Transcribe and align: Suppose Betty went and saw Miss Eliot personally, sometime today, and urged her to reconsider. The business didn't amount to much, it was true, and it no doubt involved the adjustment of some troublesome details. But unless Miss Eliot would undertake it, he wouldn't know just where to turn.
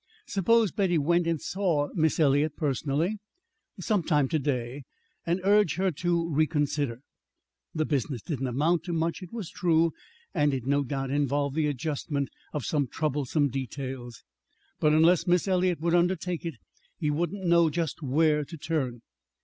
Suppose 0.25 0.71
Betty 0.71 0.97
went 0.97 1.27
and 1.27 1.39
saw 1.39 1.89
Miss 1.93 2.19
Eliot 2.19 2.57
personally, 2.57 3.19
sometime 3.79 4.27
today, 4.27 4.81
and 5.27 5.39
urged 5.43 5.75
her 5.75 5.91
to 5.91 6.27
reconsider. 6.27 7.01
The 7.75 7.85
business 7.85 8.23
didn't 8.23 8.47
amount 8.47 8.81
to 8.85 8.93
much, 8.93 9.21
it 9.21 9.31
was 9.31 9.51
true, 9.51 9.93
and 10.33 10.55
it 10.55 10.65
no 10.65 10.83
doubt 10.83 11.11
involved 11.11 11.55
the 11.55 11.67
adjustment 11.67 12.29
of 12.51 12.65
some 12.65 12.87
troublesome 12.87 13.49
details. 13.49 14.23
But 14.79 14.91
unless 14.93 15.27
Miss 15.27 15.47
Eliot 15.47 15.79
would 15.81 15.93
undertake 15.93 16.47
it, 16.47 16.55
he 16.97 17.11
wouldn't 17.11 17.45
know 17.45 17.69
just 17.69 18.01
where 18.01 18.43
to 18.43 18.57
turn. 18.57 19.01